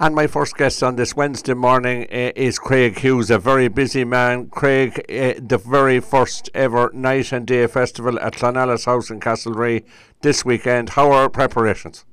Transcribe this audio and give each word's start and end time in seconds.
And 0.00 0.14
my 0.14 0.28
first 0.28 0.56
guest 0.56 0.80
on 0.84 0.94
this 0.94 1.16
Wednesday 1.16 1.54
morning 1.54 2.04
uh, 2.04 2.30
is 2.36 2.60
Craig 2.60 3.00
Hughes, 3.00 3.30
a 3.30 3.38
very 3.38 3.66
busy 3.66 4.04
man. 4.04 4.48
Craig, 4.48 4.96
uh, 5.10 5.34
the 5.44 5.58
very 5.58 5.98
first 5.98 6.48
ever 6.54 6.88
night 6.94 7.32
and 7.32 7.44
day 7.44 7.66
festival 7.66 8.16
at 8.20 8.34
Clonalis 8.34 8.84
House 8.86 9.10
in 9.10 9.18
Castlerea 9.18 9.82
this 10.20 10.44
weekend. 10.44 10.90
How 10.90 11.10
are 11.10 11.28
preparations? 11.28 12.04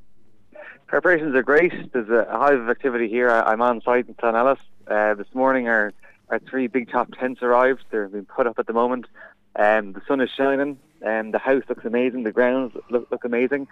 Preparations 0.88 1.36
are 1.36 1.44
great. 1.44 1.94
There's 1.94 2.10
a 2.10 2.26
hive 2.32 2.60
of 2.60 2.70
activity 2.70 3.08
here. 3.08 3.30
I'm 3.30 3.62
on 3.62 3.82
site 3.82 4.08
in 4.08 4.16
Clonalis. 4.16 4.58
Uh, 4.88 5.14
this 5.14 5.28
morning, 5.36 5.68
our, 5.68 5.94
our 6.30 6.40
three 6.40 6.66
big 6.66 6.90
top 6.90 7.12
tents 7.12 7.44
arrived. 7.44 7.84
They're 7.92 8.08
being 8.08 8.26
put 8.26 8.48
up 8.48 8.58
at 8.58 8.66
the 8.66 8.74
moment. 8.74 9.06
Um, 9.58 9.94
the 9.94 10.02
sun 10.08 10.22
is 10.22 10.32
shining, 10.36 10.80
and 11.04 11.36
the 11.36 11.40
house 11.40 11.62
looks 11.70 11.86
amazing. 11.86 12.24
The 12.24 12.32
grounds 12.32 12.76
look, 12.90 13.12
look 13.12 13.26
amazing. 13.26 13.68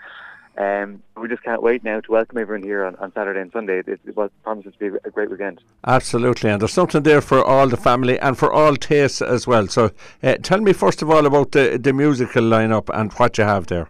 Um, 0.57 1.01
we 1.17 1.27
just 1.27 1.43
can't 1.43 1.63
wait 1.63 1.83
now 1.83 1.99
to 1.99 2.11
welcome 2.11 2.37
everyone 2.37 2.63
here 2.63 2.85
on, 2.85 2.95
on 2.97 3.11
Saturday 3.13 3.41
and 3.41 3.51
Sunday. 3.51 3.79
It, 3.79 3.87
it 4.05 4.15
was 4.15 4.29
promises 4.43 4.73
to 4.73 4.91
be 4.91 4.97
a 5.03 5.09
great 5.09 5.31
weekend. 5.31 5.61
Absolutely, 5.85 6.51
and 6.51 6.61
there's 6.61 6.73
something 6.73 7.01
there 7.01 7.21
for 7.21 7.43
all 7.43 7.67
the 7.67 7.77
family 7.77 8.19
and 8.19 8.37
for 8.37 8.53
all 8.53 8.75
tastes 8.75 9.21
as 9.21 9.47
well. 9.47 9.67
So, 9.67 9.91
uh, 10.21 10.35
tell 10.43 10.61
me 10.61 10.73
first 10.73 11.01
of 11.01 11.09
all 11.09 11.25
about 11.25 11.53
the 11.53 11.79
the 11.81 11.91
musical 11.93 12.43
lineup 12.43 12.89
and 12.93 13.11
what 13.13 13.37
you 13.37 13.45
have 13.45 13.67
there. 13.67 13.89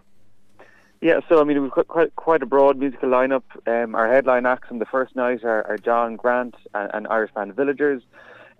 Yeah, 1.02 1.20
so 1.28 1.38
I 1.38 1.44
mean 1.44 1.60
we've 1.60 1.70
got 1.70 1.86
quite 1.86 2.16
quite 2.16 2.42
a 2.42 2.46
broad 2.46 2.78
musical 2.78 3.10
lineup. 3.10 3.42
Um, 3.66 3.94
our 3.94 4.10
headline 4.10 4.46
acts 4.46 4.68
on 4.70 4.78
the 4.78 4.86
first 4.86 5.14
night 5.14 5.44
are, 5.44 5.66
are 5.66 5.76
John 5.76 6.16
Grant 6.16 6.54
and, 6.72 6.90
and 6.94 7.06
Irish 7.08 7.32
band 7.34 7.54
Villagers. 7.54 8.02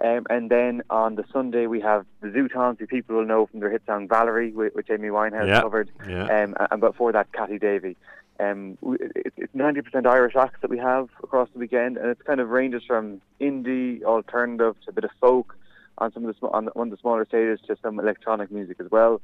Um, 0.05 0.27
and 0.29 0.51
then 0.51 0.83
on 0.91 1.15
the 1.15 1.25
Sunday 1.33 1.67
we 1.67 1.81
have 1.81 2.05
the 2.21 2.29
Zutons, 2.29 2.79
who 2.79 2.87
people 2.87 3.17
will 3.17 3.25
know 3.25 3.47
from 3.47 3.61
their 3.61 3.71
hit 3.71 3.83
song 3.87 4.07
Valerie, 4.07 4.53
which 4.53 4.91
Amy 4.91 5.09
Winehouse 5.09 5.49
yeah. 5.49 5.63
covered. 5.63 5.91
Yeah. 6.07 6.25
Um, 6.25 6.55
and 6.71 6.81
before 6.81 7.13
that, 7.13 7.33
Cathy 7.33 7.59
Davey. 7.59 7.97
Um, 8.39 8.77
it's 8.83 9.55
90% 9.55 10.07
Irish 10.07 10.35
acts 10.37 10.61
that 10.61 10.69
we 10.69 10.77
have 10.79 11.09
across 11.23 11.49
the 11.55 11.59
weekend, 11.59 11.97
and 11.97 12.11
it 12.11 12.19
kind 12.25 12.41
of 12.41 12.51
ranges 12.51 12.83
from 12.87 13.23
indie, 13.41 14.03
alternative 14.03 14.75
to 14.85 14.91
a 14.91 14.93
bit 14.93 15.05
of 15.05 15.11
folk 15.21 15.57
on 15.99 16.13
some 16.13 16.27
of 16.27 16.37
the 16.39 16.47
on 16.49 16.67
one 16.75 16.89
of 16.89 16.91
the 16.91 17.01
smaller 17.01 17.25
stages 17.25 17.61
to 17.69 17.77
some 17.81 17.99
electronic 17.99 18.51
music 18.51 18.79
as 18.81 18.91
well. 18.91 19.23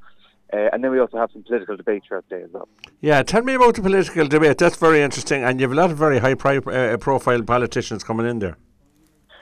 Uh, 0.53 0.69
and 0.73 0.83
then 0.83 0.91
we 0.91 0.98
also 0.98 1.19
have 1.19 1.31
some 1.33 1.42
political 1.42 1.77
debate 1.77 2.05
throughout 2.06 2.25
the 2.28 2.36
day 2.36 2.42
as 2.42 2.51
well. 2.53 2.69
Yeah, 3.01 3.23
tell 3.23 3.42
me 3.42 3.55
about 3.55 3.75
the 3.75 3.83
political 3.83 4.27
debate. 4.27 4.58
That's 4.58 4.77
very 4.77 5.03
interesting, 5.03 5.45
and 5.45 5.61
you 5.61 5.64
have 5.64 5.73
a 5.73 5.81
lot 5.81 5.91
of 5.91 5.98
very 5.98 6.20
high 6.20 6.34
pri- 6.34 6.58
uh, 6.58 6.97
profile 6.97 7.42
politicians 7.42 8.03
coming 8.03 8.27
in 8.27 8.39
there. 8.39 8.56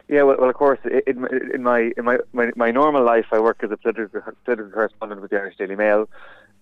Yeah, 0.09 0.23
well, 0.23 0.37
well 0.39 0.49
of 0.49 0.55
course, 0.57 0.79
in, 1.07 1.27
in 1.53 1.63
my 1.63 1.93
in 1.97 2.05
my, 2.05 2.19
my, 2.33 2.51
my 2.57 2.71
normal 2.71 3.05
life, 3.05 3.27
I 3.31 3.39
work 3.41 3.59
as 3.63 3.71
a 3.71 3.77
political 3.77 4.23
political 4.45 4.71
correspondent 4.71 5.21
with 5.21 5.31
the 5.31 5.37
Irish 5.39 5.57
Daily 5.57 5.77
Mail. 5.77 6.09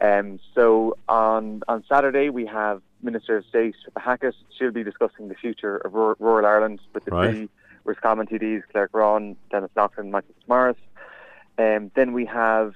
Um, 0.00 0.38
so 0.54 0.96
on 1.08 1.62
on 1.68 1.84
Saturday 1.88 2.28
we 2.28 2.44
have 2.46 2.82
Minister 3.02 3.36
of 3.36 3.46
State 3.46 3.76
Hackett. 3.96 4.34
She'll 4.58 4.72
be 4.72 4.84
discussing 4.84 5.28
the 5.28 5.34
future 5.34 5.76
of 5.78 5.94
rural, 5.94 6.16
rural 6.18 6.46
Ireland 6.46 6.80
with 6.92 7.04
the 7.04 7.12
Right. 7.12 7.30
three 7.30 7.48
Roscommon 7.84 8.26
TDs, 8.26 8.64
Claire 8.72 8.88
Kerrane, 8.88 9.36
Denis 9.50 9.70
Naughten, 9.76 10.10
Michael 10.10 10.34
Morris. 10.48 10.76
Um, 11.56 11.90
then 11.94 12.12
we 12.12 12.26
have 12.26 12.74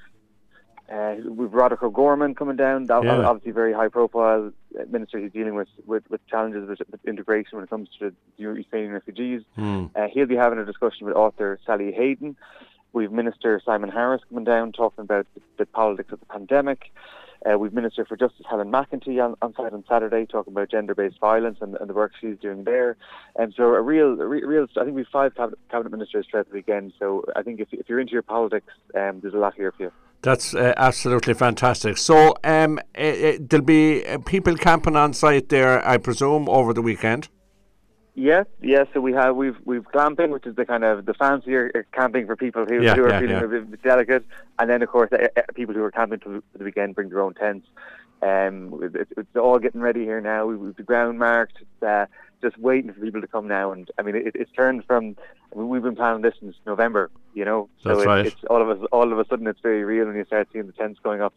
uh, 0.90 1.14
we've 1.24 1.52
Roderic 1.52 1.82
O'Gorman 1.82 2.34
coming 2.34 2.56
down. 2.56 2.86
That, 2.86 3.04
Yeah. 3.04 3.24
Obviously, 3.24 3.52
very 3.52 3.72
high 3.72 3.88
profile 3.88 4.52
minister 4.88 5.20
who's 5.20 5.32
dealing 5.32 5.54
with, 5.54 5.68
with, 5.86 6.08
with 6.10 6.26
challenges 6.26 6.68
with, 6.68 6.80
with 6.90 7.04
integration 7.06 7.56
when 7.56 7.64
it 7.64 7.70
comes 7.70 7.88
to 7.98 8.10
the 8.10 8.42
Ukrainian 8.42 8.92
refugees. 8.92 9.42
Hmm. 9.54 9.86
Uh, 9.94 10.08
he'll 10.12 10.26
be 10.26 10.36
having 10.36 10.58
a 10.58 10.64
discussion 10.64 11.06
with 11.06 11.14
author 11.14 11.58
Sally 11.64 11.92
Hayden. 11.92 12.36
We've 12.92 13.12
Minister 13.12 13.62
Simon 13.64 13.90
Harris 13.90 14.22
coming 14.28 14.44
down 14.44 14.72
talking 14.72 15.02
about 15.02 15.26
the, 15.34 15.40
the 15.58 15.66
politics 15.66 16.10
of 16.12 16.18
the 16.18 16.26
pandemic. 16.26 16.90
Uh, 17.46 17.56
we've 17.56 17.72
Minister 17.72 18.04
for 18.04 18.16
Justice 18.16 18.44
Helen 18.50 18.70
McEntee 18.70 19.24
on, 19.24 19.34
on 19.40 19.54
site 19.54 19.72
on 19.72 19.84
Saturday 19.88 20.26
talking 20.26 20.52
about 20.52 20.70
gender-based 20.70 21.18
violence 21.20 21.58
and, 21.62 21.74
and 21.76 21.88
the 21.88 21.94
work 21.94 22.12
she's 22.20 22.36
doing 22.38 22.64
there. 22.64 22.96
And 23.36 23.54
so 23.56 23.62
a 23.62 23.80
real, 23.80 24.20
a 24.20 24.26
real. 24.26 24.66
I 24.76 24.84
think 24.84 24.94
we've 24.94 25.06
five 25.10 25.34
cabinet, 25.34 25.58
cabinet 25.70 25.90
ministers 25.90 26.26
throughout 26.30 26.48
the 26.48 26.54
weekend. 26.54 26.92
So 26.98 27.24
I 27.34 27.42
think 27.42 27.60
if, 27.60 27.68
if 27.72 27.88
you're 27.88 28.00
into 28.00 28.12
your 28.12 28.22
politics, 28.22 28.72
um, 28.94 29.20
there's 29.20 29.34
a 29.34 29.38
lot 29.38 29.54
here 29.54 29.72
for 29.72 29.84
you. 29.84 29.92
That's 30.22 30.54
uh, 30.54 30.74
absolutely 30.76 31.34
fantastic. 31.34 31.96
So, 31.96 32.34
um, 32.44 32.78
uh, 32.96 33.00
uh, 33.00 33.32
there'll 33.40 33.64
be 33.64 34.06
uh, 34.06 34.18
people 34.18 34.54
camping 34.54 34.94
on 34.96 35.14
site 35.14 35.48
there, 35.48 35.86
I 35.86 35.96
presume, 35.96 36.48
over 36.48 36.74
the 36.74 36.82
weekend. 36.82 37.28
Yeah, 38.14 38.44
yeah. 38.60 38.84
So 38.92 39.00
we 39.00 39.14
have 39.14 39.34
we've 39.36 39.56
we've 39.64 39.84
glamping, 39.84 40.28
which 40.28 40.44
is 40.44 40.54
the 40.56 40.66
kind 40.66 40.84
of 40.84 41.06
the 41.06 41.14
fancier 41.14 41.70
uh, 41.74 41.78
camping 41.96 42.26
for 42.26 42.36
people 42.36 42.66
who, 42.66 42.82
Yeah, 42.82 42.94
who 42.96 43.04
are 43.04 43.08
yeah, 43.10 43.20
feeling 43.20 43.36
yeah. 43.36 43.44
a 43.44 43.64
bit 43.64 43.82
delicate, 43.82 44.26
and 44.58 44.68
then 44.68 44.82
of 44.82 44.90
course 44.90 45.10
uh, 45.12 45.28
people 45.54 45.74
who 45.74 45.82
are 45.82 45.90
camping 45.90 46.20
to 46.20 46.42
the 46.54 46.64
weekend 46.64 46.94
bring 46.94 47.08
their 47.08 47.22
own 47.22 47.34
tents. 47.34 47.66
Um, 48.20 48.78
it's, 48.94 49.10
it's 49.16 49.36
all 49.36 49.58
getting 49.58 49.80
ready 49.80 50.00
here 50.00 50.20
now. 50.20 50.44
We, 50.44 50.56
we've 50.56 50.76
the 50.76 50.82
ground 50.82 51.18
marked. 51.18 51.58
It's, 51.62 51.82
uh, 51.82 52.06
just 52.40 52.58
waiting 52.58 52.92
for 52.92 53.00
people 53.00 53.20
to 53.20 53.26
come 53.26 53.48
now, 53.48 53.72
and 53.72 53.90
I 53.98 54.02
mean 54.02 54.16
it, 54.16 54.32
it's 54.34 54.52
turned 54.52 54.84
from. 54.84 55.16
I 55.52 55.58
mean, 55.58 55.68
we've 55.68 55.82
been 55.82 55.96
planning 55.96 56.22
this 56.22 56.34
since 56.40 56.56
November, 56.66 57.10
you 57.34 57.44
know. 57.44 57.68
So 57.82 57.90
That's 57.90 58.00
it's, 58.00 58.06
right. 58.06 58.26
it's 58.26 58.44
all 58.48 58.62
of 58.62 58.70
us. 58.70 58.78
All 58.92 59.12
of 59.12 59.18
a 59.18 59.26
sudden, 59.26 59.46
it's 59.46 59.60
very 59.60 59.84
real 59.84 60.06
when 60.06 60.16
you 60.16 60.24
start 60.24 60.48
seeing 60.52 60.66
the 60.66 60.72
tents 60.72 60.98
going 61.02 61.20
up. 61.20 61.34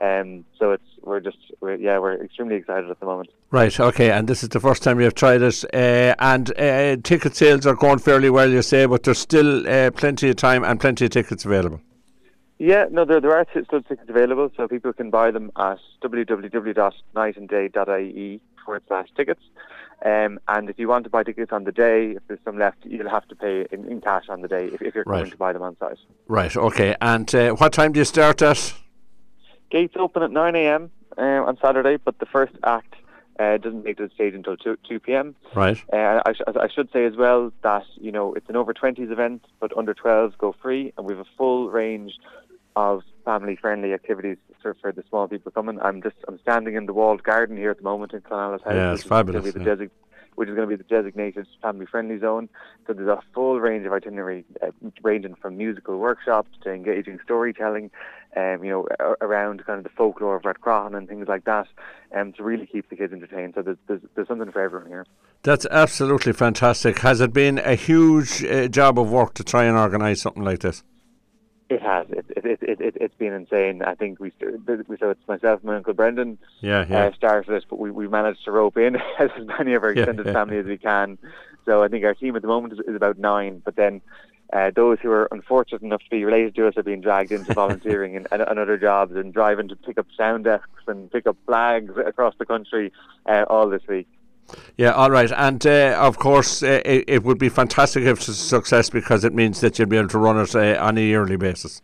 Um, 0.00 0.46
so 0.58 0.72
it's 0.72 0.82
we're 1.02 1.20
just 1.20 1.36
we're, 1.60 1.76
yeah 1.76 1.98
we're 1.98 2.24
extremely 2.24 2.56
excited 2.56 2.90
at 2.90 2.98
the 2.98 3.06
moment. 3.06 3.30
Right, 3.50 3.78
okay, 3.78 4.10
and 4.10 4.26
this 4.26 4.42
is 4.42 4.48
the 4.48 4.60
first 4.60 4.82
time 4.82 4.98
you've 5.00 5.14
tried 5.14 5.42
it, 5.42 5.62
uh, 5.74 6.14
and 6.18 6.50
uh, 6.58 6.96
ticket 7.02 7.36
sales 7.36 7.66
are 7.66 7.74
going 7.74 7.98
fairly 7.98 8.30
well, 8.30 8.50
you 8.50 8.62
say, 8.62 8.86
but 8.86 9.02
there's 9.02 9.18
still 9.18 9.68
uh, 9.68 9.90
plenty 9.90 10.30
of 10.30 10.36
time 10.36 10.64
and 10.64 10.80
plenty 10.80 11.04
of 11.04 11.10
tickets 11.10 11.44
available. 11.44 11.78
Yeah, 12.58 12.86
no, 12.90 13.04
there, 13.04 13.20
there 13.20 13.36
are 13.36 13.46
still 13.50 13.82
tickets 13.82 14.08
available, 14.08 14.50
so 14.56 14.66
people 14.68 14.94
can 14.94 15.10
buy 15.10 15.30
them 15.30 15.52
at 15.56 15.78
www.nightandday.ie 16.02 18.40
forward 18.64 18.82
slash 18.88 19.08
tickets. 19.16 19.42
Um, 20.04 20.40
and 20.48 20.68
if 20.68 20.78
you 20.78 20.88
want 20.88 21.04
to 21.04 21.10
buy 21.10 21.22
tickets 21.22 21.52
on 21.52 21.64
the 21.64 21.72
day, 21.72 22.10
if 22.12 22.22
there's 22.26 22.40
some 22.44 22.58
left, 22.58 22.78
you'll 22.84 23.08
have 23.08 23.26
to 23.28 23.36
pay 23.36 23.66
in, 23.70 23.86
in 23.88 24.00
cash 24.00 24.24
on 24.28 24.40
the 24.42 24.48
day 24.48 24.66
if, 24.66 24.82
if 24.82 24.94
you're 24.94 25.04
Right. 25.06 25.18
coming 25.18 25.30
to 25.30 25.36
buy 25.36 25.52
them 25.52 25.62
on 25.62 25.76
site. 25.78 25.98
Right, 26.26 26.56
okay, 26.56 26.96
and 27.00 27.32
uh, 27.34 27.50
what 27.54 27.72
time 27.72 27.92
do 27.92 28.00
you 28.00 28.04
start 28.04 28.42
at? 28.42 28.74
Gates 29.70 29.94
open 29.96 30.22
at 30.22 30.30
9 30.30 30.56
a.m. 30.56 30.90
Uh, 31.16 31.22
on 31.22 31.56
Saturday, 31.62 31.98
but 31.98 32.18
the 32.18 32.26
first 32.26 32.52
act 32.64 32.94
uh, 33.38 33.56
doesn't 33.58 33.84
make 33.84 33.96
the 33.98 34.10
stage 34.14 34.34
until 34.34 34.56
2, 34.56 34.76
2 34.88 35.00
p.m. 35.00 35.34
Right, 35.54 35.78
Uh, 35.92 36.20
I, 36.26 36.32
sh- 36.32 36.40
I 36.46 36.68
should 36.68 36.90
say 36.92 37.04
as 37.04 37.16
well 37.16 37.52
that 37.62 37.84
you 37.96 38.10
know 38.12 38.34
it's 38.34 38.48
an 38.48 38.56
over 38.56 38.74
20s 38.74 39.10
event, 39.10 39.44
but 39.60 39.76
under 39.76 39.94
12s 39.94 40.36
go 40.38 40.54
free, 40.60 40.92
and 40.96 41.06
we 41.06 41.14
have 41.14 41.20
a 41.24 41.30
full 41.38 41.70
range 41.70 42.14
of 42.76 43.02
family-friendly 43.24 43.92
activities 43.92 44.38
for, 44.60 44.74
for 44.80 44.92
the 44.92 45.02
small 45.08 45.28
people 45.28 45.50
coming. 45.52 45.78
I'm 45.80 46.02
just 46.02 46.16
I'm 46.28 46.38
standing 46.40 46.74
in 46.74 46.86
the 46.86 46.92
walled 46.92 47.22
garden 47.22 47.56
here 47.56 47.70
at 47.70 47.78
the 47.78 47.82
moment 47.84 48.12
in 48.12 48.20
Clonalis 48.20 48.62
House, 48.64 48.74
Yeah, 48.74 48.90
which 48.92 49.00
it's 49.00 49.04
is 49.04 49.10
gonna 49.10 49.24
be 49.24 49.32
fabulous, 49.32 49.54
yeah. 49.56 49.74
desi- 49.86 49.90
which 50.34 50.48
is 50.48 50.54
going 50.56 50.66
to 50.66 50.74
be 50.76 50.82
the 50.82 50.88
designated 50.88 51.46
family-friendly 51.60 52.18
zone. 52.18 52.48
So 52.86 52.94
there's 52.94 53.06
a 53.06 53.20
full 53.34 53.60
range 53.60 53.84
of 53.84 53.92
itinerary, 53.92 54.46
uh, 54.62 54.68
ranging 55.02 55.34
from 55.34 55.58
musical 55.58 55.98
workshops 55.98 56.48
to 56.62 56.72
engaging 56.72 57.18
storytelling, 57.22 57.90
um, 58.34 58.64
you 58.64 58.70
know, 58.70 58.88
around 59.20 59.62
kind 59.66 59.76
of 59.76 59.84
the 59.84 59.90
folklore 59.90 60.36
of 60.36 60.44
Rathcroghan 60.44 60.96
and 60.96 61.06
things 61.06 61.28
like 61.28 61.44
that, 61.44 61.66
um, 62.16 62.32
to 62.32 62.42
really 62.42 62.64
keep 62.64 62.88
the 62.88 62.96
kids 62.96 63.12
entertained. 63.12 63.52
So 63.56 63.60
there's, 63.60 63.76
there's, 63.88 64.00
there's 64.14 64.26
something 64.26 64.50
for 64.50 64.62
everyone 64.62 64.88
here. 64.88 65.04
that's 65.42 65.66
absolutely 65.70 66.32
fantastic. 66.32 67.00
Has 67.00 67.20
it 67.20 67.34
been 67.34 67.58
a 67.58 67.74
huge 67.74 68.42
uh, 68.42 68.68
job 68.68 68.98
of 68.98 69.10
work 69.10 69.34
to 69.34 69.44
try 69.44 69.64
and 69.64 69.76
organise 69.76 70.22
something 70.22 70.42
like 70.44 70.60
this? 70.60 70.82
It 71.72 71.80
has. 71.80 72.06
It, 72.10 72.26
it, 72.36 72.44
it, 72.44 72.58
it, 72.62 72.80
it, 72.80 72.96
it's 73.00 73.14
been 73.16 73.32
insane. 73.32 73.82
I 73.82 73.94
think 73.94 74.20
we, 74.20 74.30
we 74.66 74.96
so 74.98 75.08
it's 75.10 75.26
myself 75.26 75.60
and 75.60 75.64
my 75.70 75.76
uncle 75.76 75.94
Brendan 75.94 76.36
Yeah, 76.60 76.84
yeah. 76.88 77.06
uh, 77.06 77.12
started 77.14 77.50
this, 77.50 77.64
but 77.68 77.78
we, 77.78 77.90
we 77.90 78.08
managed 78.08 78.44
to 78.44 78.52
rope 78.52 78.76
in 78.76 78.96
as 79.18 79.30
many 79.58 79.72
of 79.72 79.82
our 79.82 79.92
Yeah, 79.92 80.02
extended 80.02 80.26
yeah. 80.26 80.32
family 80.32 80.58
as 80.58 80.66
we 80.66 80.76
can. 80.76 81.16
So 81.64 81.82
I 81.82 81.88
think 81.88 82.04
our 82.04 82.12
team 82.14 82.36
at 82.36 82.42
the 82.42 82.48
moment 82.48 82.74
is, 82.74 82.80
is 82.86 82.94
about 82.94 83.16
nine, 83.18 83.62
but 83.64 83.76
then 83.76 84.02
uh, 84.52 84.70
those 84.76 84.98
who 85.00 85.10
are 85.10 85.28
unfortunate 85.32 85.80
enough 85.80 86.02
to 86.02 86.10
be 86.10 86.24
related 86.26 86.54
to 86.56 86.66
us 86.68 86.76
are 86.76 86.82
being 86.82 87.00
dragged 87.00 87.32
into 87.32 87.54
volunteering 87.54 88.16
and, 88.16 88.28
and, 88.30 88.42
and 88.42 88.58
other 88.58 88.76
jobs 88.76 89.16
and 89.16 89.32
driving 89.32 89.68
to 89.68 89.76
pick 89.76 89.96
up 89.96 90.06
sound 90.14 90.44
desks 90.44 90.68
and 90.86 91.10
pick 91.10 91.26
up 91.26 91.38
flags 91.46 91.94
across 92.04 92.34
the 92.38 92.44
country 92.44 92.92
uh, 93.24 93.44
all 93.48 93.66
this 93.70 93.82
week. 93.88 94.06
Yeah, 94.76 94.90
all 94.92 95.10
right. 95.10 95.30
And 95.32 95.64
uh, 95.66 95.98
of 96.00 96.18
course, 96.18 96.62
uh, 96.62 96.80
it, 96.84 97.04
it 97.06 97.22
would 97.24 97.38
be 97.38 97.48
fantastic 97.48 98.04
if 98.04 98.18
it's 98.18 98.28
a 98.28 98.34
success 98.34 98.90
because 98.90 99.24
it 99.24 99.34
means 99.34 99.60
that 99.60 99.78
you'll 99.78 99.88
be 99.88 99.96
able 99.96 100.08
to 100.08 100.18
run 100.18 100.38
it 100.38 100.54
uh, 100.54 100.76
on 100.80 100.98
a 100.98 101.00
yearly 101.00 101.36
basis. 101.36 101.82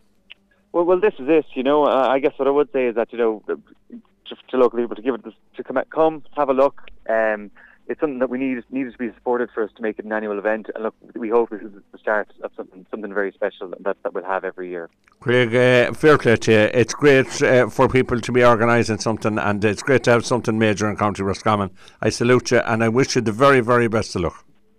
Well, 0.72 0.84
well, 0.84 1.00
this 1.00 1.14
is 1.18 1.28
it. 1.28 1.46
You 1.54 1.62
know, 1.62 1.84
uh, 1.84 2.08
I 2.08 2.18
guess 2.18 2.32
what 2.36 2.48
I 2.48 2.50
would 2.50 2.70
say 2.72 2.86
is 2.86 2.94
that 2.96 3.12
you 3.12 3.18
know, 3.18 3.42
to, 3.48 4.36
to 4.50 4.56
local 4.56 4.78
people 4.78 4.96
to 4.96 5.02
give 5.02 5.14
it 5.14 5.24
to 5.56 5.64
come, 5.64 5.82
come 5.90 6.22
have 6.36 6.48
a 6.48 6.52
look. 6.52 6.82
Um, 7.08 7.50
it's 7.88 8.00
something 8.00 8.18
that 8.18 8.30
we 8.30 8.38
need 8.38 8.62
needed 8.70 8.92
to 8.92 8.98
be 8.98 9.12
supported 9.14 9.50
for 9.50 9.62
us 9.62 9.70
to 9.76 9.82
make 9.82 9.98
it 9.98 10.04
an 10.04 10.12
annual 10.12 10.38
event. 10.38 10.66
And 10.74 10.84
look, 10.84 10.94
we 11.14 11.30
hope 11.30 11.50
this 11.50 11.62
is 11.62 11.72
the 11.92 11.98
start 11.98 12.28
of 12.42 12.50
something 12.56 12.86
something 12.90 13.12
very 13.12 13.32
special 13.32 13.72
that 13.80 13.96
that 14.02 14.14
we'll 14.14 14.24
have 14.24 14.44
every 14.44 14.68
year. 14.68 14.90
Craig, 15.20 15.54
uh, 15.54 15.92
fair 15.94 16.18
play 16.18 16.36
to 16.36 16.52
you. 16.52 16.70
It's 16.72 16.94
great 16.94 17.42
uh, 17.42 17.68
for 17.68 17.88
people 17.88 18.20
to 18.20 18.32
be 18.32 18.44
organising 18.44 18.98
something, 18.98 19.38
and 19.38 19.64
it's 19.64 19.82
great 19.82 20.04
to 20.04 20.12
have 20.12 20.24
something 20.24 20.58
major 20.58 20.88
in 20.88 20.96
County 20.96 21.22
Roscommon. 21.22 21.70
I 22.00 22.10
salute 22.10 22.50
you, 22.52 22.58
and 22.58 22.84
I 22.84 22.88
wish 22.88 23.16
you 23.16 23.22
the 23.22 23.32
very, 23.32 23.60
very 23.60 23.88
best 23.88 24.14
of 24.14 24.22
luck. 24.22 24.47